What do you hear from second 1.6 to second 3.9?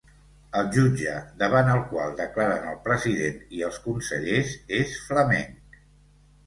el qual declaren el president i els